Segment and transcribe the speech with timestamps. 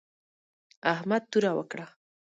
[0.93, 1.85] احمد توره کړه.